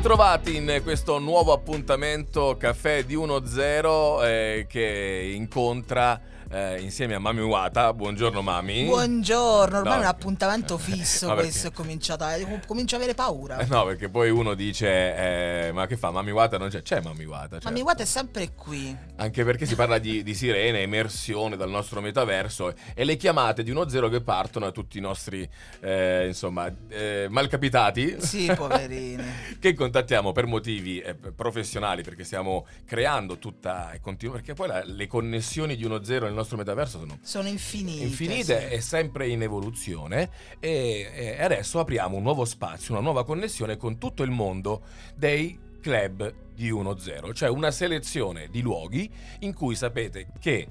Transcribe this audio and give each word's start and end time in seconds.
Bentrovati 0.00 0.56
in 0.56 0.80
questo 0.82 1.18
nuovo 1.18 1.52
appuntamento 1.52 2.56
Caffè 2.58 3.04
di 3.04 3.14
1-0 3.16 4.24
eh, 4.24 4.66
che 4.66 5.30
incontra 5.34 6.18
eh, 6.50 6.80
insieme 6.80 7.14
a 7.14 7.18
Mami 7.18 7.42
Wata. 7.42 7.92
Buongiorno 7.94 8.42
Mami. 8.42 8.84
Buongiorno, 8.84 9.78
ormai 9.78 9.92
no. 9.92 9.98
è 9.98 10.02
un 10.02 10.08
appuntamento 10.08 10.78
fisso 10.78 11.28
no, 11.28 11.34
questo, 11.34 11.68
ho 11.68 11.72
cominciato 11.72 12.24
a, 12.24 12.36
comincio 12.66 12.96
a 12.96 12.98
avere 12.98 13.14
paura. 13.14 13.58
Eh, 13.58 13.66
no, 13.66 13.84
perché 13.84 14.08
poi 14.08 14.30
uno 14.30 14.54
dice, 14.54 15.66
eh, 15.68 15.72
ma 15.72 15.86
che 15.86 15.96
fa, 15.96 16.10
Mami 16.10 16.32
Wata 16.32 16.58
non 16.58 16.68
c'è? 16.68 16.82
C'è 16.82 17.00
Mami 17.00 17.24
Wata. 17.24 17.48
Certo. 17.50 17.68
Mami 17.68 17.82
Wata 17.82 18.02
è 18.02 18.06
sempre 18.06 18.52
qui. 18.54 18.96
Anche 19.16 19.44
perché 19.44 19.64
si 19.64 19.76
parla 19.76 19.98
di, 19.98 20.22
di 20.22 20.34
sirene, 20.34 20.82
immersione 20.82 21.56
dal 21.56 21.70
nostro 21.70 22.00
metaverso 22.00 22.74
e 22.94 23.04
le 23.04 23.16
chiamate 23.16 23.62
di 23.62 23.72
1-0 23.72 24.10
che 24.10 24.20
partono 24.20 24.66
a 24.66 24.72
tutti 24.72 24.98
i 24.98 25.00
nostri, 25.00 25.48
eh, 25.80 26.26
insomma, 26.26 26.72
eh, 26.88 27.26
malcapitati. 27.30 28.16
Sì, 28.18 28.50
poverini. 28.56 29.24
che 29.60 29.74
contattiamo 29.74 30.32
per 30.32 30.46
motivi 30.46 31.02
professionali, 31.36 32.02
perché 32.02 32.24
stiamo 32.24 32.66
creando 32.84 33.38
tutta 33.38 33.92
e 33.92 34.00
continua, 34.00 34.34
perché 34.34 34.54
poi 34.54 34.66
la, 34.66 34.82
le 34.84 35.06
connessioni 35.06 35.76
di 35.76 35.86
1-0 35.86 36.22
nel 36.22 36.32
nostro 36.32 36.39
metaverso 36.56 36.98
sono, 36.98 37.18
sono 37.22 37.48
infinite. 37.48 38.04
Infinite 38.04 38.68
sì. 38.68 38.74
e 38.74 38.80
sempre 38.80 39.28
in 39.28 39.42
evoluzione. 39.42 40.30
E, 40.58 41.10
e 41.14 41.42
adesso 41.42 41.78
apriamo 41.78 42.16
un 42.16 42.22
nuovo 42.22 42.44
spazio, 42.44 42.94
una 42.94 43.02
nuova 43.02 43.24
connessione 43.24 43.76
con 43.76 43.98
tutto 43.98 44.22
il 44.22 44.30
mondo 44.30 44.82
dei 45.14 45.68
club 45.80 46.32
di 46.54 46.70
1-0, 46.70 47.32
cioè 47.32 47.48
una 47.48 47.70
selezione 47.70 48.48
di 48.50 48.60
luoghi 48.60 49.10
in 49.40 49.54
cui 49.54 49.74
sapete 49.74 50.26
che 50.38 50.68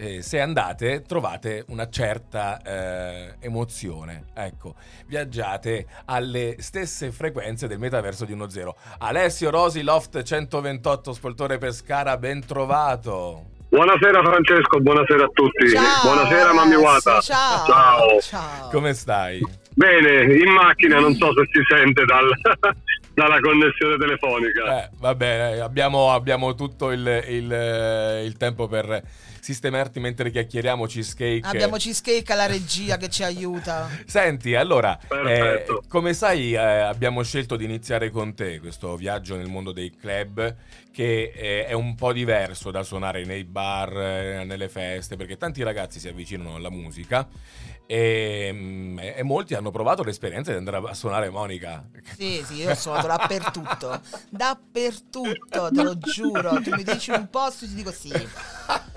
eh, 0.00 0.22
se 0.22 0.40
andate 0.40 1.02
trovate 1.02 1.64
una 1.68 1.88
certa 1.90 2.60
eh, 2.62 3.36
emozione. 3.38 4.28
Ecco, 4.32 4.74
viaggiate 5.06 5.86
alle 6.06 6.56
stesse 6.60 7.12
frequenze 7.12 7.66
del 7.68 7.78
metaverso 7.78 8.24
di 8.24 8.34
1-0. 8.34 8.70
Alessio 8.98 9.50
Rosi, 9.50 9.82
Loft 9.82 10.22
128, 10.22 11.12
Spoltore 11.12 11.58
Pescara, 11.58 12.16
ben 12.16 12.44
trovato. 12.44 13.58
Buonasera 13.70 14.20
Francesco, 14.24 14.80
buonasera 14.80 15.24
a 15.24 15.30
tutti. 15.32 15.68
Ciao, 15.68 16.02
buonasera 16.02 16.52
Mammi 16.52 16.74
Wata. 16.74 17.20
Ciao. 17.20 17.66
ciao. 17.66 18.20
ciao. 18.20 18.68
Come 18.68 18.92
stai? 18.94 19.40
Bene, 19.74 20.34
in 20.34 20.50
macchina, 20.50 20.98
non 20.98 21.14
so 21.14 21.32
se 21.32 21.48
si 21.52 21.60
sente 21.68 22.04
dal, 22.04 22.28
dalla 23.14 23.38
connessione 23.38 23.96
telefonica. 23.96 24.82
Eh, 24.82 24.90
va 24.98 25.14
bene, 25.14 25.60
abbiamo, 25.60 26.10
abbiamo 26.10 26.56
tutto 26.56 26.90
il, 26.90 27.24
il, 27.28 28.24
il 28.24 28.36
tempo 28.36 28.66
per 28.66 29.02
sistemarti 29.40 30.00
mentre 30.00 30.30
chiacchieriamo 30.30 30.86
cheesecake. 30.86 31.46
Abbiamo 31.46 31.76
cheesecake 31.76 32.32
alla 32.32 32.46
regia 32.46 32.96
che 32.96 33.08
ci 33.08 33.22
aiuta. 33.22 33.88
Senti, 34.06 34.54
allora, 34.54 34.98
eh, 35.26 35.64
come 35.88 36.14
sai, 36.14 36.52
eh, 36.52 36.58
abbiamo 36.58 37.22
scelto 37.22 37.56
di 37.56 37.64
iniziare 37.64 38.10
con 38.10 38.34
te 38.34 38.60
questo 38.60 38.96
viaggio 38.96 39.36
nel 39.36 39.48
mondo 39.48 39.72
dei 39.72 39.94
club 39.94 40.56
che 40.92 41.32
eh, 41.34 41.66
è 41.66 41.72
un 41.72 41.94
po' 41.94 42.12
diverso 42.12 42.70
da 42.70 42.82
suonare 42.82 43.24
nei 43.24 43.44
bar, 43.44 43.96
eh, 43.96 44.44
nelle 44.44 44.68
feste, 44.68 45.16
perché 45.16 45.36
tanti 45.36 45.62
ragazzi 45.62 45.98
si 46.00 46.08
avvicinano 46.08 46.56
alla 46.56 46.70
musica 46.70 47.28
e, 47.90 48.50
mm, 48.52 48.98
e, 49.00 49.22
molti 49.24 49.54
hanno 49.54 49.72
provato 49.72 50.04
l'esperienza 50.04 50.52
di 50.52 50.58
andare 50.58 50.76
a 50.76 50.94
suonare 50.94 51.28
Monica. 51.28 51.84
Sì, 52.16 52.40
sì, 52.46 52.54
io 52.58 52.70
ho 52.70 52.74
suonato 52.76 53.08
dappertutto, 53.08 54.00
dappertutto, 54.30 55.70
te 55.72 55.82
lo 55.82 55.98
giuro. 55.98 56.60
Tu 56.62 56.72
mi 56.72 56.84
dici 56.84 57.10
un 57.10 57.28
posto 57.28 57.64
e 57.64 57.68
ti 57.68 57.74
dico 57.74 57.90
sì. 57.90 58.12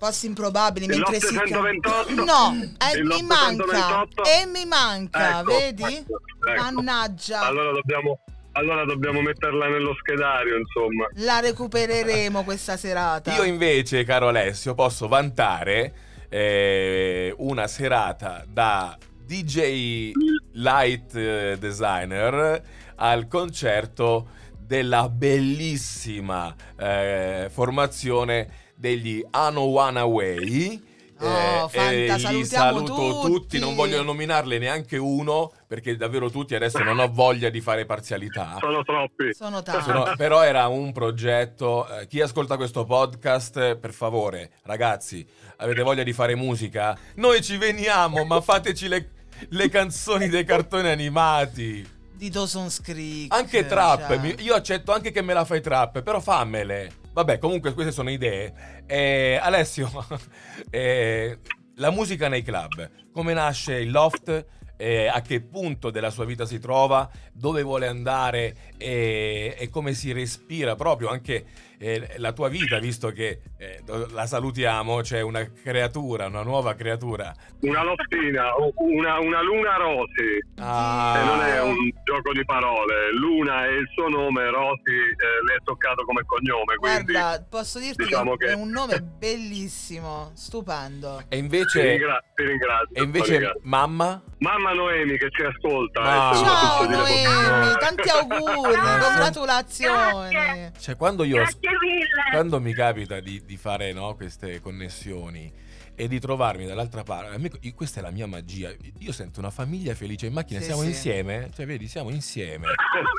Posti 0.00 0.24
improbabili 0.24 0.86
mentre 0.86 1.20
si 1.20 1.34
No, 1.34 2.56
e 2.78 3.02
mi 3.02 3.20
manca. 3.20 4.06
E 4.24 4.46
mi 4.46 4.64
manca, 4.64 5.40
ecco, 5.40 5.50
vedi? 5.50 5.82
Ecco, 5.82 6.20
ecco. 6.48 6.62
Mannaggia. 6.62 7.40
Allora 7.42 7.72
dobbiamo 7.72 8.18
allora 8.52 8.86
dobbiamo 8.86 9.20
metterla 9.20 9.68
nello 9.68 9.94
schedario, 10.00 10.56
insomma. 10.56 11.06
La 11.16 11.40
recupereremo 11.40 12.44
questa 12.44 12.78
serata. 12.78 13.34
Io 13.34 13.44
invece, 13.44 14.02
caro 14.04 14.28
Alessio, 14.28 14.72
posso 14.72 15.06
vantare 15.06 15.92
eh, 16.30 17.34
una 17.36 17.66
serata 17.66 18.42
da 18.48 18.96
DJ 19.22 20.12
Light 20.52 21.14
eh, 21.14 21.56
Designer 21.58 22.62
al 22.94 23.28
concerto 23.28 24.28
della 24.56 25.10
bellissima 25.10 26.54
eh, 26.78 27.48
formazione 27.50 28.69
degli 28.80 29.22
Ano 29.30 29.60
One 29.60 29.98
Away. 29.98 30.88
Oh, 31.22 31.70
eh, 31.70 32.08
fanta, 32.08 32.30
li 32.30 32.46
saluto 32.46 32.94
tutti. 32.94 33.26
tutti. 33.26 33.58
non 33.58 33.74
voglio 33.74 34.02
nominarle 34.02 34.56
neanche 34.56 34.96
uno 34.96 35.52
perché 35.66 35.94
davvero 35.94 36.30
tutti 36.30 36.54
adesso 36.54 36.78
non 36.82 36.98
ho 36.98 37.10
voglia 37.12 37.50
di 37.50 37.60
fare 37.60 37.84
parzialità. 37.84 38.56
Sono 38.58 38.82
troppi. 38.82 39.34
Sono 39.34 39.62
tanti. 39.62 39.82
Sono, 39.82 40.14
però 40.16 40.42
era 40.42 40.66
un 40.68 40.92
progetto. 40.92 41.86
Eh, 41.88 42.06
chi 42.06 42.22
ascolta 42.22 42.56
questo 42.56 42.86
podcast, 42.86 43.76
per 43.76 43.92
favore, 43.92 44.52
ragazzi, 44.62 45.26
avete 45.58 45.82
voglia 45.82 46.02
di 46.02 46.14
fare 46.14 46.34
musica? 46.34 46.98
Noi 47.16 47.42
ci 47.42 47.58
veniamo, 47.58 48.24
ma 48.24 48.40
fateci 48.40 48.88
le, 48.88 49.10
le 49.50 49.68
canzoni 49.68 50.26
dei 50.30 50.44
cartoni 50.44 50.88
animati 50.88 51.98
di 52.20 52.28
Dawson's 52.28 52.82
Creek. 52.82 53.32
Anche 53.34 53.66
trap, 53.66 54.08
cioè. 54.08 54.34
io 54.40 54.54
accetto 54.54 54.92
anche 54.92 55.10
che 55.10 55.22
me 55.22 55.32
la 55.32 55.46
fai 55.46 55.62
trap, 55.62 56.02
però 56.02 56.20
fammele. 56.20 56.92
Vabbè, 57.12 57.38
comunque 57.38 57.74
queste 57.74 57.92
sono 57.92 58.10
idee. 58.10 58.84
Eh, 58.86 59.38
Alessio, 59.40 59.90
eh, 60.70 61.38
la 61.76 61.90
musica 61.90 62.28
nei 62.28 62.42
club, 62.42 62.88
come 63.12 63.32
nasce 63.32 63.80
il 63.80 63.90
loft? 63.90 64.46
Eh, 64.76 65.08
a 65.08 65.20
che 65.20 65.42
punto 65.42 65.90
della 65.90 66.08
sua 66.08 66.24
vita 66.24 66.46
si 66.46 66.58
trova, 66.58 67.10
dove 67.32 67.62
vuole 67.62 67.86
andare 67.86 68.72
e, 68.78 69.54
e 69.58 69.68
come 69.68 69.92
si 69.92 70.10
respira 70.12 70.74
proprio 70.74 71.08
anche 71.08 71.44
eh, 71.82 72.14
la 72.18 72.32
tua 72.32 72.48
vita, 72.48 72.78
visto 72.78 73.10
che 73.10 73.40
eh, 73.56 73.82
la 74.12 74.26
salutiamo, 74.26 75.00
c'è 75.00 75.22
una 75.22 75.50
creatura, 75.50 76.26
una 76.26 76.42
nuova 76.42 76.74
creatura. 76.74 77.34
Una 77.60 77.82
lottina, 77.82 78.50
una, 78.74 79.18
una 79.18 79.42
Luna 79.42 79.76
Rosi. 79.76 80.44
Ah. 80.58 81.18
E 81.18 81.24
non 81.24 81.40
è 81.40 81.62
un 81.62 81.90
gioco 82.04 82.32
di 82.32 82.44
parole. 82.44 83.12
Luna 83.14 83.64
è 83.64 83.70
il 83.70 83.88
suo 83.94 84.08
nome, 84.08 84.50
Rosi 84.50 84.90
eh, 84.90 85.44
le 85.46 85.54
è 85.54 85.62
toccato 85.64 86.04
come 86.04 86.22
cognome. 86.26 86.76
Quindi, 86.76 87.12
Guarda, 87.12 87.46
posso 87.48 87.78
dirti 87.78 88.04
diciamo 88.04 88.36
che, 88.36 88.46
che, 88.46 88.52
è 88.52 88.56
un 88.56 88.68
nome 88.68 89.00
bellissimo, 89.00 90.32
stupendo. 90.34 91.22
E 91.28 91.38
invece... 91.38 91.80
Ti, 91.80 91.88
ringra- 91.88 92.24
ti 92.34 92.44
ringrazio. 92.44 92.94
E 92.94 93.02
invece 93.02 93.58
mamma? 93.62 94.22
Mamma 94.38 94.72
Noemi 94.72 95.16
che 95.16 95.30
ci 95.30 95.42
ascolta. 95.42 96.00
Ah. 96.00 96.34
Ciao 96.34 96.88
Noemi, 96.90 97.74
tanti 97.78 98.08
auguri, 98.10 98.76
congratulazioni. 98.78 100.72
Cioè, 100.78 100.96
quando 100.96 101.24
io... 101.24 101.36
Grazie 101.36 101.69
mille. 101.80 102.30
Quando 102.30 102.60
mi 102.60 102.72
capita 102.74 103.20
di, 103.20 103.42
di 103.44 103.56
fare 103.56 103.92
no, 103.92 104.14
queste 104.14 104.60
connessioni 104.60 105.68
e 105.94 106.08
di 106.08 106.18
trovarmi 106.18 106.64
dall'altra 106.64 107.02
parte, 107.02 107.34
amico, 107.34 107.58
questa 107.74 108.00
è 108.00 108.02
la 108.02 108.10
mia 108.10 108.26
magia. 108.26 108.72
Io 108.98 109.12
sento 109.12 109.38
una 109.40 109.50
famiglia 109.50 109.94
felice 109.94 110.26
in 110.26 110.32
macchina, 110.32 110.60
sì, 110.60 110.66
siamo 110.66 110.80
sì. 110.80 110.88
insieme, 110.88 111.50
cioè 111.54 111.66
vedi, 111.66 111.88
siamo 111.88 112.08
insieme. 112.10 112.68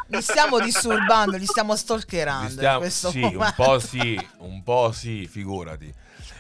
Li 0.08 0.22
stiamo 0.22 0.60
disturbando, 0.60 1.38
li 1.38 1.46
stiamo 1.46 1.76
stalkerando. 1.76 2.48
Li 2.48 2.52
stiamo, 2.90 2.90
sì, 2.90 3.20
momento. 3.20 3.46
un 3.46 3.54
po' 3.56 3.80
sì, 3.80 4.28
un 4.40 4.64
po' 4.64 4.92
sì, 4.92 5.28
figurati. 5.28 5.94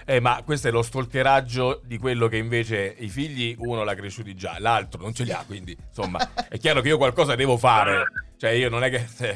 Eh, 0.05 0.19
ma 0.19 0.41
questo 0.43 0.67
è 0.67 0.71
lo 0.71 0.81
stalkeraggio 0.81 1.81
di 1.85 1.99
quello 1.99 2.27
che 2.27 2.37
invece 2.37 2.95
i 2.97 3.07
figli 3.07 3.55
uno 3.59 3.83
l'ha 3.83 3.93
cresciuti 3.93 4.33
già, 4.33 4.55
l'altro 4.57 4.99
non 4.99 5.13
ce 5.13 5.23
li 5.23 5.31
ha, 5.31 5.43
quindi 5.45 5.77
insomma 5.87 6.47
è 6.49 6.57
chiaro 6.57 6.81
che 6.81 6.87
io 6.87 6.97
qualcosa 6.97 7.35
devo 7.35 7.55
fare. 7.55 8.03
Cioè 8.37 8.49
io 8.49 8.69
non 8.69 8.83
è 8.83 8.89
che... 8.89 9.35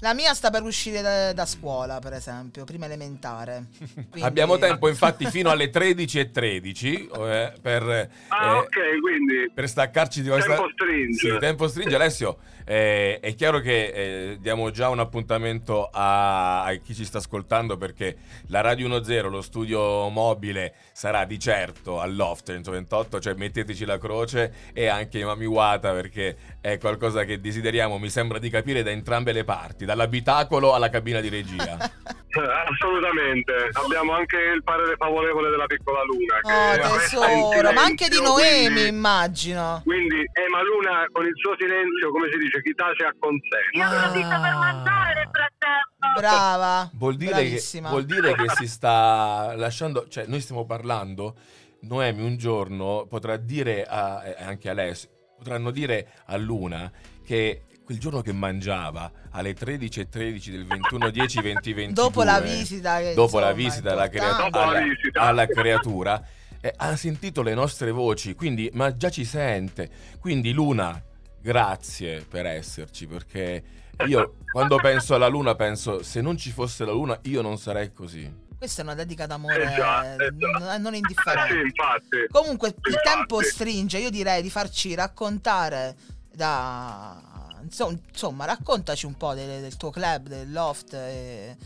La 0.00 0.14
mia 0.14 0.34
sta 0.34 0.50
per 0.50 0.62
uscire 0.62 1.00
da, 1.00 1.32
da 1.32 1.46
scuola, 1.46 1.98
per 1.98 2.12
esempio, 2.12 2.64
prima 2.64 2.86
elementare. 2.86 3.66
Quindi... 4.10 4.22
Abbiamo 4.22 4.58
tempo, 4.58 4.88
infatti, 4.88 5.26
fino 5.26 5.50
alle 5.50 5.70
13.13 5.70 6.30
13, 6.32 7.08
eh, 7.08 7.52
per, 7.60 7.82
ah, 8.28 8.46
eh, 8.46 8.56
okay, 8.58 9.00
quindi 9.00 9.50
per 9.52 9.68
staccarci 9.68 10.22
di 10.22 10.28
questa... 10.28 10.54
Tempo 10.54 10.70
stringe. 10.72 11.30
Sì, 11.32 11.38
tempo 11.38 11.68
stringe. 11.68 11.94
Alessio, 11.94 12.38
eh, 12.68 13.20
è 13.20 13.34
chiaro 13.36 13.60
che 13.60 13.86
eh, 13.86 14.38
diamo 14.40 14.72
già 14.72 14.88
un 14.88 14.98
appuntamento 14.98 15.88
a, 15.92 16.64
a, 16.64 16.74
chi 16.74 16.96
ci 16.96 17.04
sta 17.04 17.18
ascoltando 17.18 17.76
perché 17.76 18.16
la 18.48 18.60
Radio 18.60 18.88
10, 18.98 19.28
lo 19.28 19.40
studio 19.40 20.08
mobile, 20.08 20.74
sarà 20.92 21.24
di 21.24 21.38
certo 21.38 22.00
all'Oft 22.00 22.50
128, 22.50 23.20
cioè 23.20 23.34
metteteci 23.34 23.84
la 23.84 23.98
croce 23.98 24.52
e 24.72 24.88
anche 24.88 25.24
Mami 25.24 25.46
Wata 25.46 25.92
perché 25.92 26.36
è 26.60 26.76
qualcosa 26.78 27.22
che 27.22 27.40
desideriamo, 27.40 27.98
mi 27.98 28.10
sembra 28.10 28.40
di 28.40 28.50
capire, 28.50 28.82
da 28.82 28.90
entrambe 28.90 29.30
le 29.30 29.44
parti 29.44 29.84
dall'abitacolo 29.84 30.74
alla 30.74 30.88
cabina 30.88 31.20
di 31.20 31.28
regia. 31.28 31.78
Assolutamente, 32.40 33.70
abbiamo 33.72 34.12
anche 34.12 34.36
il 34.36 34.62
parere 34.62 34.94
favorevole 34.96 35.50
della 35.50 35.66
piccola 35.66 36.00
Luna. 36.04 36.40
Oh, 36.42 36.98
tesoro, 36.98 37.72
ma 37.72 37.82
anche 37.82 38.08
di 38.08 38.20
Noemi, 38.20 38.72
quindi, 38.72 38.88
immagino. 38.88 39.80
Quindi, 39.84 40.24
Ema 40.32 40.62
Luna 40.62 41.06
con 41.12 41.24
il 41.24 41.32
suo 41.36 41.54
silenzio, 41.58 42.10
come 42.10 42.28
si 42.30 42.38
dice, 42.38 42.60
chi 42.62 42.74
tace 42.74 43.04
acconsente. 43.04 43.70
Io 43.72 43.88
sono 43.88 44.12
vista 44.12 44.40
per 44.40 44.54
mangiare 44.54 45.14
nel 45.14 45.28
frattempo. 45.32 46.20
Brava. 46.20 46.90
Vuol 46.94 47.16
dire, 47.16 47.42
che, 47.44 47.80
vuol 47.80 48.04
dire 48.04 48.34
che 48.34 48.48
si 48.56 48.66
sta 48.66 49.54
lasciando, 49.56 50.08
cioè 50.08 50.24
noi 50.26 50.40
stiamo 50.40 50.64
parlando, 50.64 51.36
Noemi 51.80 52.22
un 52.22 52.36
giorno 52.36 53.06
potrà 53.08 53.36
dire 53.36 53.84
a, 53.84 54.22
anche 54.38 54.68
a 54.68 54.72
lei, 54.72 54.94
potranno 55.36 55.70
dire 55.70 56.08
a 56.26 56.36
Luna 56.36 56.90
che 57.24 57.62
quel 57.86 57.98
giorno 57.98 58.20
che 58.20 58.32
mangiava 58.32 59.08
alle 59.30 59.54
13.13 59.54 60.08
13 60.10 60.50
del 60.50 60.66
21 60.66 61.10
10 61.10 61.40
20 61.40 61.72
22 61.72 61.92
dopo 61.94 62.24
la 62.24 62.40
visita 62.40 62.98
dopo 63.12 63.22
insomma, 63.22 63.40
la 63.42 63.52
visita 63.52 63.92
alla, 63.92 64.08
crea- 64.08 64.48
alla, 64.50 64.82
alla 65.12 65.46
creatura 65.46 66.20
eh, 66.60 66.72
ha 66.76 66.96
sentito 66.96 67.42
le 67.42 67.54
nostre 67.54 67.92
voci 67.92 68.34
quindi 68.34 68.68
ma 68.74 68.96
già 68.96 69.08
ci 69.08 69.24
sente 69.24 69.88
quindi 70.18 70.50
Luna 70.50 71.00
grazie 71.40 72.26
per 72.28 72.46
esserci 72.46 73.06
perché 73.06 73.62
io 74.06 74.34
quando 74.50 74.76
penso 74.76 75.14
alla 75.14 75.28
luna 75.28 75.54
penso 75.54 76.02
se 76.02 76.20
non 76.20 76.36
ci 76.36 76.50
fosse 76.50 76.84
la 76.84 76.90
luna 76.90 77.16
io 77.22 77.40
non 77.40 77.56
sarei 77.56 77.92
così 77.92 78.44
questa 78.58 78.80
è 78.80 78.84
una 78.84 78.94
dedica 78.94 79.26
d'amore 79.26 79.62
eh 79.62 79.76
già, 79.76 80.14
eh 80.14 80.34
già. 80.34 80.78
non 80.78 80.94
indifferente. 80.94 81.70
Sì, 82.08 82.26
Comunque 82.30 82.68
infatti. 82.68 82.88
il 82.88 83.00
tempo 83.04 83.42
stringe, 83.42 83.98
io 83.98 84.08
direi 84.08 84.40
di 84.40 84.48
farci 84.48 84.94
raccontare 84.94 85.94
da... 86.32 87.35
Insomma, 87.62 88.44
raccontaci 88.44 89.06
un 89.06 89.16
po' 89.16 89.34
del, 89.34 89.60
del 89.60 89.76
tuo 89.76 89.90
club, 89.90 90.28
del 90.28 90.52
loft. 90.52 90.94
E... 90.94 91.56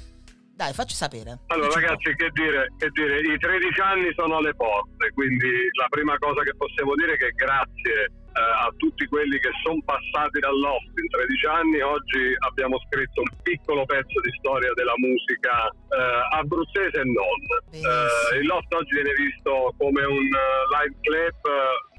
Dai, 0.54 0.72
facci 0.74 0.94
sapere. 0.94 1.38
Allora, 1.48 1.72
ragazzi, 1.72 2.14
che 2.14 2.28
dire, 2.32 2.72
che 2.76 2.90
dire, 2.92 3.20
i 3.20 3.38
13 3.38 3.80
anni 3.80 4.12
sono 4.14 4.36
alle 4.36 4.54
porte, 4.54 5.10
quindi 5.14 5.48
la 5.72 5.86
prima 5.88 6.18
cosa 6.18 6.42
che 6.42 6.54
possiamo 6.54 6.94
dire 6.94 7.14
è 7.14 7.16
che 7.16 7.30
grazie 7.32 8.12
eh, 8.30 8.40
a 8.40 8.72
tutti 8.76 9.06
quelli 9.06 9.38
che 9.38 9.50
sono 9.64 9.80
passati 9.84 10.38
dall'off 10.38 10.84
in 10.94 11.08
13 11.08 11.46
anni, 11.46 11.80
oggi 11.80 12.34
abbiamo 12.46 12.78
scritto 12.86 13.22
un 13.22 13.30
piccolo 13.42 13.84
pezzo 13.86 14.20
di 14.20 14.30
storia 14.38 14.70
della 14.74 14.94
musica 14.96 15.66
eh, 15.66 16.38
abruzzese 16.38 17.00
e 17.00 17.04
non. 17.04 17.40
Eh, 17.72 18.38
il 18.38 18.46
loft 18.46 18.72
oggi 18.74 18.94
viene 18.94 19.14
visto 19.14 19.74
come 19.78 20.04
un 20.04 20.28
uh, 20.28 20.62
live 20.76 20.96
club 21.00 21.40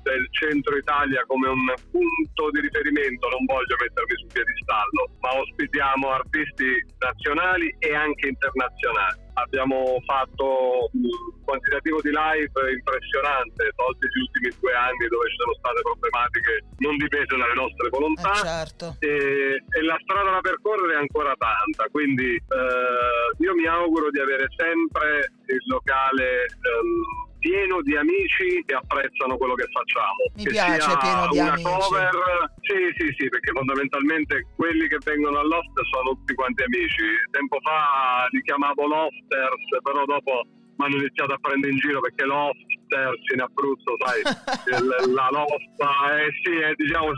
del 0.03 0.27
centro 0.31 0.75
Italia 0.77 1.24
come 1.27 1.48
un 1.48 1.65
punto 1.92 2.50
di 2.51 2.59
riferimento, 2.62 3.30
non 3.30 3.45
voglio 3.45 3.75
mettermi 3.80 4.15
sul 4.18 4.31
piedistallo, 4.33 5.01
ma 5.19 5.30
ospitiamo 5.39 6.09
artisti 6.09 6.86
nazionali 7.00 7.74
e 7.80 7.94
anche 7.94 8.27
internazionali. 8.27 9.19
Abbiamo 9.33 9.98
fatto 10.06 10.89
un 10.92 11.07
quantitativo 11.45 12.01
di 12.01 12.12
live 12.12 12.51
impressionante, 12.71 13.71
tolti 13.75 14.07
gli 14.07 14.19
ultimi 14.19 14.50
due 14.59 14.74
anni 14.75 15.07
dove 15.07 15.30
ci 15.30 15.38
sono 15.39 15.53
state 15.56 15.81
problematiche 15.81 16.54
non 16.83 16.95
dipese 16.97 17.36
dalle 17.36 17.56
nostre 17.56 17.89
volontà. 17.89 18.31
Eh 18.31 18.44
certo. 18.44 18.95
e, 19.00 19.63
e, 19.63 19.80
la 19.83 19.97
strada 20.04 20.31
da 20.31 20.42
percorrere 20.42 20.94
è 20.94 20.97
ancora 21.00 21.33
tanta, 21.38 21.88
quindi 21.92 22.36
eh, 22.36 23.25
io 23.39 23.54
mi 23.56 23.65
auguro 23.68 24.09
di 24.12 24.19
avere 24.19 24.47
sempre 24.56 25.31
il 25.47 25.63
locale. 25.68 26.45
Ehm, 26.45 27.20
pieno 27.41 27.81
di 27.81 27.97
amici 27.97 28.63
che 28.65 28.75
apprezzano 28.77 29.35
quello 29.35 29.55
che 29.57 29.65
facciamo. 29.73 30.21
Mi 30.38 30.45
che 30.45 30.51
piace 30.53 30.93
pieno 31.01 31.27
di 31.27 31.39
una 31.41 31.57
amici. 31.57 31.65
Cover, 31.65 32.13
sì, 32.61 32.79
sì, 32.95 33.05
sì, 33.17 33.25
perché 33.27 33.51
fondamentalmente 33.51 34.47
quelli 34.55 34.88
che 34.88 35.01
vengono 35.03 35.39
all'host 35.41 35.73
sono 35.91 36.13
tutti 36.15 36.33
quanti 36.35 36.63
amici. 36.63 37.03
Tempo 37.31 37.57
fa 37.65 38.29
li 38.29 38.41
chiamavo 38.43 38.85
lofters, 38.85 39.65
però 39.81 40.05
dopo 40.05 40.45
mi 40.77 40.85
hanno 40.85 40.97
iniziato 41.01 41.33
a 41.33 41.39
prendere 41.41 41.73
in 41.73 41.79
giro 41.79 41.99
perché 41.99 42.25
lofters 42.25 43.25
in 43.33 43.41
Abruzzo, 43.41 43.97
sai, 44.05 44.21
la 45.09 45.29
lofta, 45.33 45.89
eh 46.21 46.29
sì, 46.45 46.53
eh, 46.61 46.73
diciamo 46.77 47.09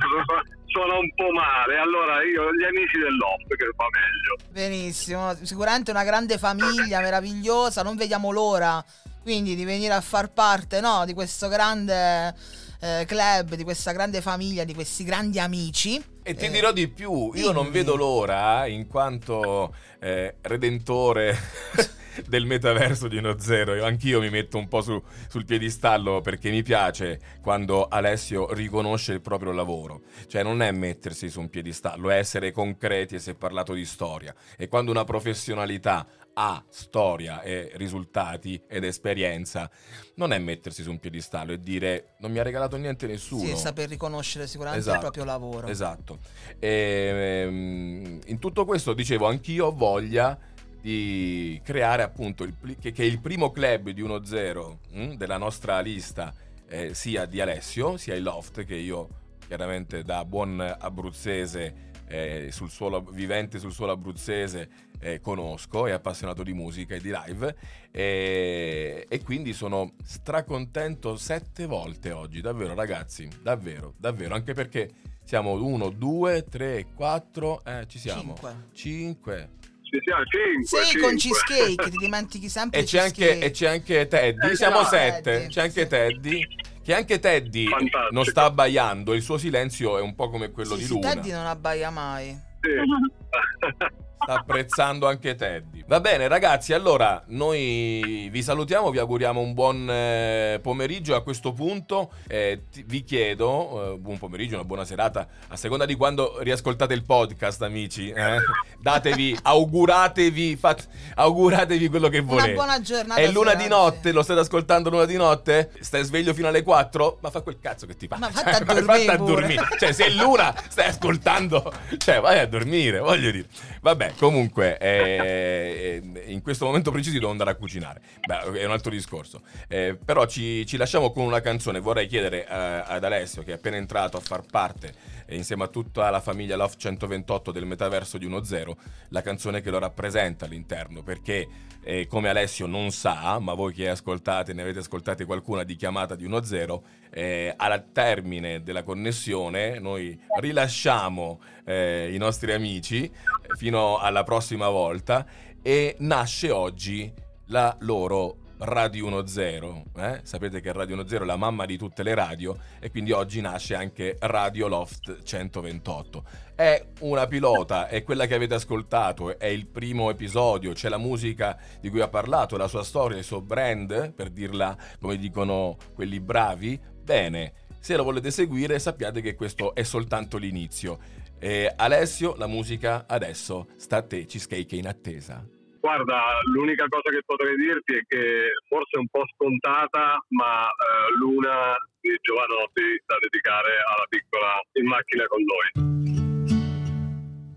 suona 0.73 0.97
un 0.97 1.13
po' 1.13 1.31
male. 1.31 1.77
Allora 1.77 2.23
io 2.23 2.51
gli 2.55 2.63
amici 2.63 2.97
del 2.97 3.15
loft 3.15 3.55
che 3.55 3.69
va 3.75 3.87
meglio. 3.91 4.33
Benissimo, 4.51 5.35
sicuramente 5.43 5.91
una 5.91 6.03
grande 6.03 6.37
famiglia 6.37 7.01
meravigliosa, 7.01 7.83
non 7.83 7.95
vediamo 7.95 8.31
l'ora 8.31 8.83
quindi 9.23 9.55
di 9.55 9.63
venire 9.63 9.93
a 9.93 10.01
far 10.01 10.31
parte 10.31 10.81
no, 10.81 11.05
di 11.05 11.13
questo 11.13 11.47
grande 11.47 12.35
eh, 12.79 13.05
club, 13.07 13.55
di 13.55 13.63
questa 13.63 13.93
grande 13.93 14.21
famiglia, 14.21 14.65
di 14.65 14.73
questi 14.73 15.03
grandi 15.05 15.39
amici. 15.39 16.03
E 16.21 16.35
ti 16.35 16.45
eh, 16.45 16.49
dirò 16.49 16.71
di 16.71 16.89
più, 16.89 17.31
io 17.33 17.51
non 17.51 17.71
vedo 17.71 17.95
l'ora, 17.95 18.67
in 18.67 18.87
quanto 18.87 19.73
eh, 19.99 20.35
redentore 20.41 21.37
del 22.27 22.45
metaverso 22.45 23.07
di 23.07 23.17
uno 23.17 23.37
zero, 23.39 23.83
anch'io 23.83 24.19
mi 24.19 24.29
metto 24.29 24.57
un 24.57 24.67
po' 24.67 24.81
su, 24.81 25.01
sul 25.27 25.45
piedistallo 25.45 26.21
perché 26.21 26.49
mi 26.49 26.63
piace 26.63 27.19
quando 27.41 27.87
Alessio 27.87 28.53
riconosce 28.53 29.13
il 29.13 29.21
proprio 29.21 29.51
lavoro. 29.51 30.01
Cioè 30.27 30.43
non 30.43 30.61
è 30.61 30.71
mettersi 30.71 31.29
su 31.29 31.39
un 31.39 31.49
piedistallo, 31.49 32.09
è 32.09 32.17
essere 32.17 32.51
concreti 32.51 33.15
e 33.15 33.19
si 33.19 33.31
è 33.31 33.35
parlato 33.35 33.73
di 33.73 33.85
storia. 33.85 34.33
E 34.57 34.67
quando 34.67 34.91
una 34.91 35.03
professionalità 35.03 36.05
ha 36.35 36.63
storia 36.69 37.41
e 37.41 37.71
risultati 37.75 38.61
ed 38.67 38.83
esperienza, 38.83 39.69
non 40.15 40.33
è 40.33 40.39
mettersi 40.39 40.81
su 40.81 40.89
un 40.89 40.99
piedistallo 40.99 41.51
e 41.53 41.61
dire 41.61 42.15
non 42.19 42.31
mi 42.31 42.39
ha 42.39 42.43
regalato 42.43 42.77
niente 42.77 43.07
nessuno. 43.07 43.45
Sì, 43.45 43.55
saper 43.55 43.89
riconoscere 43.89 44.47
sicuramente 44.47 44.81
esatto, 44.81 45.05
il 45.05 45.11
proprio 45.11 45.25
lavoro. 45.25 45.67
Esatto. 45.67 46.19
E, 46.59 47.43
ehm, 47.43 48.19
in 48.25 48.39
tutto 48.39 48.65
questo 48.65 48.93
dicevo, 48.93 49.27
anch'io 49.27 49.67
ho 49.67 49.71
voglia 49.75 50.37
di 50.83 51.61
creare 51.63 52.03
appunto 52.03 52.43
il, 52.43 52.53
che, 52.77 52.91
che, 52.91 53.05
il 53.05 53.21
primo 53.21 53.51
club 53.51 53.91
di 53.91 54.03
1-0 54.03 54.77
mm, 54.93 55.11
della 55.13 55.37
nostra 55.37 55.79
lista 55.79 56.33
eh, 56.67 56.93
sia 56.93 57.25
di 57.25 57.39
Alessio, 57.39 57.95
sia 57.95 58.15
il 58.15 58.23
Loft 58.23 58.65
che 58.65 58.75
io 58.75 59.07
chiaramente 59.47 60.03
da 60.03 60.25
buon 60.25 60.59
abruzzese 60.59 61.91
eh, 62.05 62.49
sul 62.51 62.69
suolo, 62.69 62.99
vivente 63.01 63.59
sul 63.59 63.71
suolo 63.71 63.93
abruzzese 63.93 64.69
eh, 64.99 65.21
conosco, 65.21 65.87
e 65.87 65.93
appassionato 65.93 66.43
di 66.43 66.51
musica 66.51 66.95
e 66.95 66.99
di 66.99 67.13
live 67.13 67.55
eh, 67.89 69.05
e 69.07 69.23
quindi 69.23 69.53
sono 69.53 69.93
stracontento 70.03 71.15
sette 71.15 71.65
volte 71.65 72.11
oggi, 72.11 72.41
davvero 72.41 72.73
ragazzi, 72.73 73.29
davvero, 73.41 73.93
davvero, 73.95 74.35
anche 74.35 74.53
perché 74.53 74.91
siamo 75.23 75.53
1, 75.53 75.91
2, 75.91 76.43
3, 76.43 76.87
4, 76.93 77.61
ci 77.87 77.99
siamo, 77.99 78.35
cinque 78.73 79.61
sì, 79.93 79.99
siamo 80.03 80.23
5. 80.25 80.83
Sì, 80.83 80.97
con 80.97 81.15
cheesecake, 81.15 81.89
ti 81.91 81.97
dimentichi 82.01 82.49
sempre 82.49 82.79
e 82.79 82.83
c'è, 82.83 82.99
anche, 82.99 83.39
e 83.39 83.51
c'è 83.51 83.67
anche 83.67 84.07
Teddy, 84.07 84.49
eh, 84.49 84.55
siamo 84.55 84.79
no, 84.79 84.85
7, 84.85 85.47
c'è 85.49 85.61
anche 85.61 85.87
Teddy. 85.87 86.47
Che 86.83 86.93
anche 86.93 87.17
Teddy 87.19 87.67
Fantastico. 87.67 88.07
non 88.11 88.25
sta 88.25 88.43
abbaiando, 88.43 89.13
il 89.13 89.21
suo 89.21 89.37
silenzio 89.37 89.97
è 89.97 90.01
un 90.01 90.15
po' 90.15 90.29
come 90.29 90.51
quello 90.51 90.75
sì, 90.75 90.81
di 90.81 90.87
Luna. 90.89 91.13
Teddy 91.13 91.31
non 91.31 91.45
abbaia 91.45 91.89
mai. 91.89 92.37
Sì. 92.59 92.69
sta 94.23 94.39
apprezzando 94.39 95.07
anche 95.07 95.35
Teddy. 95.35 95.83
Va 95.87 95.99
bene, 95.99 96.27
ragazzi, 96.27 96.73
allora 96.73 97.21
noi 97.27 98.29
vi 98.31 98.41
salutiamo, 98.41 98.89
vi 98.89 98.99
auguriamo 98.99 99.39
un 99.39 99.53
buon 99.53 99.89
eh, 99.89 100.59
pomeriggio. 100.61 101.15
A 101.15 101.21
questo 101.21 101.51
punto 101.51 102.11
eh, 102.27 102.63
ti, 102.71 102.83
vi 102.87 103.03
chiedo, 103.03 103.93
eh, 103.93 103.97
buon 103.97 104.17
pomeriggio, 104.17 104.55
una 104.55 104.63
buona 104.63 104.85
serata, 104.85 105.27
a 105.49 105.55
seconda 105.55 105.85
di 105.85 105.95
quando 105.95 106.37
riascoltate 106.39 106.93
il 106.93 107.03
podcast, 107.03 107.61
amici. 107.61 108.09
Eh. 108.09 108.37
Datevi, 108.79 109.37
auguratevi, 109.41 110.55
fat, 110.55 110.87
auguratevi 111.15 111.89
quello 111.89 112.07
che 112.07 112.21
volete. 112.21 112.51
Una 112.51 112.55
buona 112.55 112.81
giornata. 112.81 113.19
È 113.19 113.27
luna 113.27 113.53
di 113.55 113.67
notte, 113.67 114.11
lo 114.11 114.23
state 114.23 114.39
ascoltando 114.39 114.89
luna 114.89 115.05
di 115.05 115.17
notte? 115.17 115.71
Stai 115.79 116.03
sveglio 116.03 116.33
fino 116.33 116.47
alle 116.47 116.63
4? 116.63 117.17
Ma 117.21 117.29
fa 117.29 117.41
quel 117.41 117.59
cazzo 117.59 117.85
che 117.85 117.95
ti 117.95 118.07
pare. 118.07 118.21
Ma 118.21 118.29
fatti 118.31 118.49
a 118.49 118.59
dormire. 118.73 119.11
a 119.11 119.17
dormire. 119.17 119.67
Cioè, 119.77 119.91
se 119.91 120.05
è 120.05 120.09
luna, 120.09 120.53
stai 120.69 120.87
ascoltando, 120.87 121.71
cioè, 121.97 122.19
vai 122.21 122.39
a 122.39 122.47
dormire, 122.47 122.99
voglio 122.99 123.31
dire. 123.31 123.47
Vabbè, 123.81 124.12
comunque, 124.17 124.77
eh, 124.77 126.01
in 126.25 126.41
questo 126.41 126.65
momento 126.65 126.91
preciso 126.91 127.19
devo 127.19 127.31
andare 127.31 127.51
a 127.51 127.55
cucinare. 127.55 128.01
Beh, 128.25 128.59
è 128.59 128.65
un 128.65 128.71
altro 128.71 128.91
discorso. 128.91 129.41
Eh, 129.67 129.97
però 130.03 130.25
ci, 130.25 130.65
ci, 130.65 130.77
lasciamo 130.77 131.11
con 131.11 131.23
una 131.25 131.41
canzone. 131.41 131.79
Vorrei 131.79 132.07
chiedere 132.07 132.45
eh, 132.45 132.47
ad 132.49 133.03
Alessio, 133.03 133.43
che 133.43 133.51
è 133.51 133.55
appena 133.55 133.77
entrato 133.77 134.17
a 134.17 134.19
far 134.21 134.43
parte, 134.49 134.93
eh, 135.33 135.35
insieme 135.35 135.63
a 135.63 135.67
tutta 135.67 136.09
la 136.09 136.21
famiglia 136.21 136.55
Love 136.55 136.75
128 136.77 137.51
del 137.51 137.65
metaverso 137.65 138.17
di 138.17 138.27
1.0, 138.27 138.73
la 139.09 139.21
canzone 139.21 139.61
che 139.61 139.69
lo 139.69 139.79
rappresenta 139.79 140.45
all'interno. 140.45 141.01
Perché, 141.01 141.47
eh, 141.83 142.07
come 142.07 142.29
Alessio 142.29 142.67
non 142.67 142.91
sa, 142.91 143.39
ma 143.39 143.53
voi 143.53 143.73
che 143.73 143.89
ascoltate, 143.89 144.53
ne 144.53 144.61
avete 144.61 144.79
ascoltate 144.79 145.25
qualcuna 145.25 145.63
di 145.63 145.75
chiamata 145.75 146.15
di 146.15 146.27
1.0, 146.27 146.81
eh, 147.09 147.53
al 147.55 147.91
termine 147.91 148.63
della 148.63 148.83
connessione 148.83 149.79
noi 149.79 150.19
rilasciamo 150.39 151.41
eh, 151.65 152.13
i 152.13 152.17
nostri 152.17 152.53
amici 152.53 153.11
fino 153.57 153.97
alla 153.97 154.23
prossima 154.23 154.69
volta 154.69 155.25
e 155.61 155.95
nasce 155.99 156.51
oggi 156.51 157.11
la 157.47 157.75
loro 157.81 158.42
Radio 158.65 159.21
10. 159.21 159.83
Eh? 159.97 160.21
Sapete 160.23 160.61
che 160.61 160.71
Radio 160.71 160.95
10 160.95 161.15
è 161.15 161.25
la 161.25 161.35
mamma 161.35 161.65
di 161.65 161.77
tutte 161.77 162.01
le 162.01 162.15
radio 162.15 162.57
e 162.79 162.89
quindi 162.91 163.11
oggi 163.11 163.41
nasce 163.41 163.75
anche 163.75 164.15
Radio 164.21 164.69
Loft 164.69 165.21
128. 165.21 166.23
È 166.55 166.85
una 167.01 167.27
pilota, 167.27 167.89
è 167.89 168.03
quella 168.03 168.25
che 168.25 168.35
avete 168.35 168.53
ascoltato, 168.53 169.37
è 169.37 169.47
il 169.47 169.67
primo 169.67 170.09
episodio, 170.09 170.71
c'è 170.71 170.87
la 170.87 170.97
musica 170.97 171.59
di 171.81 171.89
cui 171.89 171.99
ha 171.99 172.07
parlato, 172.07 172.55
la 172.55 172.69
sua 172.69 172.83
storia, 172.83 173.17
il 173.17 173.25
suo 173.25 173.41
brand, 173.41 174.13
per 174.13 174.29
dirla 174.29 174.77
come 174.97 175.17
dicono 175.17 175.75
quelli 175.93 176.21
bravi. 176.21 176.79
Bene, 177.01 177.53
se 177.79 177.97
lo 177.97 178.03
volete 178.03 178.31
seguire 178.31 178.79
sappiate 178.79 179.19
che 179.19 179.35
questo 179.35 179.75
è 179.75 179.83
soltanto 179.83 180.37
l'inizio. 180.37 180.99
Eh, 181.37 181.69
Alessio, 181.75 182.35
la 182.37 182.47
musica 182.47 183.03
adesso 183.07 183.67
sta 183.75 183.97
a 183.97 184.03
te, 184.03 184.23
Cheesecake 184.25 184.77
in 184.77 184.87
attesa. 184.87 185.45
Guarda, 185.83 186.39
l'unica 186.45 186.85
cosa 186.87 187.09
che 187.09 187.19
potrei 187.25 187.57
dirti 187.57 187.95
è 187.95 188.03
che 188.07 188.51
forse 188.69 188.91
è 188.95 188.99
un 188.99 189.07
po' 189.11 189.25
scontata, 189.35 190.15
ma 190.29 190.63
eh, 190.63 191.11
l'una 191.19 191.75
di 191.99 192.15
Giovanotti 192.21 193.03
da 193.05 193.17
dedicare 193.19 193.83
alla 193.91 194.05
piccola 194.07 194.61
in 194.79 194.87
macchina 194.87 195.25
con 195.27 195.43
noi. 195.43 195.67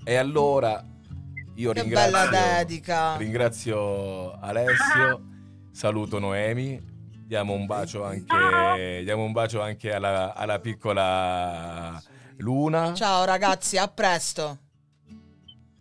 E 0.04 0.16
allora 0.16 0.84
io 1.54 1.70
Che 1.70 1.80
ringrazio, 1.82 2.10
bella 2.10 2.26
dedica. 2.58 3.16
ringrazio 3.16 4.32
Alessio, 4.40 5.22
saluto 5.70 6.18
Noemi, 6.18 6.80
diamo 7.28 7.52
un 7.52 7.66
bacio 7.66 8.02
anche, 8.02 9.02
diamo 9.04 9.22
un 9.22 9.30
bacio 9.30 9.60
anche 9.60 9.94
alla, 9.94 10.34
alla 10.34 10.58
piccola 10.58 12.02
Luna. 12.38 12.92
Ciao 12.92 13.24
ragazzi, 13.24 13.78
a 13.78 13.86
presto. 13.86 14.65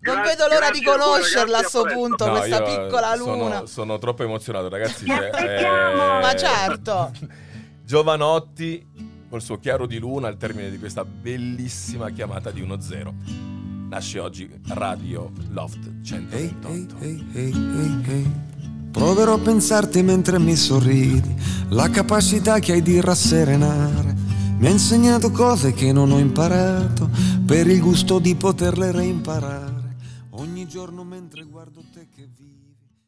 Non 0.06 0.16
Grazie- 0.22 0.36
vedo 0.36 0.54
l'ora 0.54 0.70
di 0.72 0.84
conoscerla 0.84 1.42
a 1.42 1.46
ragazzi, 1.62 1.68
sto 1.70 1.80
a 1.80 1.84
presto. 1.84 2.00
punto, 2.00 2.26
No, 2.26 2.32
questa 2.32 2.58
io 2.58 2.64
piccola 2.84 3.16
sono- 3.16 3.36
luna. 3.36 3.66
Sono, 3.66 3.98
troppo 3.98 4.24
emozionato, 4.24 4.70
ragazzi. 4.70 5.06
cioè, 5.06 5.30
Aspettiamo. 5.34 6.20
Ma 6.22 6.36
certo. 6.36 7.12
Giovanotti 7.86 8.86
col 9.30 9.42
suo 9.42 9.58
chiaro 9.60 9.86
di 9.86 9.98
luna 10.00 10.28
al 10.28 10.38
termine 10.38 10.70
di 10.70 10.78
questa 10.80 11.04
bellissima 11.06 12.10
chiamata 12.12 12.52
di 12.52 12.62
1-0. 12.62 13.14
Nasce 13.90 14.20
oggi 14.20 14.50
Radio 14.70 15.32
Loft 15.52 15.86
Ehi, 15.86 16.04
128. 16.04 16.96
ehi, 17.04 17.26
ehi, 17.32 17.32
ehi, 17.34 17.52
ehi, 17.54 18.04
ehi. 18.08 18.32
Proverò 18.92 19.34
a 19.34 19.40
pensarti 19.40 20.02
mentre 20.04 20.40
mi 20.40 20.56
sorridi, 20.56 21.36
la 21.70 21.90
capacità 21.90 22.60
che 22.60 22.72
hai 22.74 22.82
di 22.82 23.00
rasserenare. 23.02 24.14
Mi 24.58 24.68
ha 24.68 24.70
insegnato 24.70 25.32
cose 25.32 25.74
che 25.74 25.92
non 25.92 26.12
ho 26.12 26.18
imparato, 26.18 27.10
per 27.46 27.68
il 27.68 27.82
gusto 27.82 28.20
di 28.20 28.36
poterle 28.36 28.92
reimparare. 28.92 29.75
Giorno 30.68 31.04
mentre 31.04 31.44
guardo 31.44 31.84
te 31.94 32.08
che 32.10 32.28
vivi. 32.38 32.55